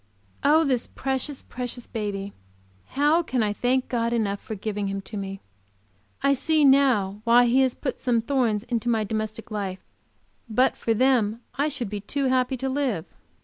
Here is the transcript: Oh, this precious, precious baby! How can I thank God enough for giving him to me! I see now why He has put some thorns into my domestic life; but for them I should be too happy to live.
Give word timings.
Oh, 0.43 0.63
this 0.63 0.87
precious, 0.87 1.43
precious 1.43 1.85
baby! 1.85 2.33
How 2.97 3.21
can 3.21 3.43
I 3.43 3.53
thank 3.53 3.87
God 3.87 4.13
enough 4.13 4.39
for 4.39 4.55
giving 4.55 4.87
him 4.87 4.99
to 5.01 5.15
me! 5.15 5.41
I 6.23 6.33
see 6.33 6.65
now 6.65 7.21
why 7.23 7.45
He 7.45 7.61
has 7.61 7.75
put 7.75 7.99
some 7.99 8.19
thorns 8.19 8.63
into 8.63 8.89
my 8.89 9.03
domestic 9.03 9.51
life; 9.51 9.85
but 10.49 10.75
for 10.75 10.95
them 10.95 11.41
I 11.53 11.67
should 11.69 11.87
be 11.91 11.99
too 11.99 12.25
happy 12.29 12.57
to 12.57 12.67
live. 12.67 13.05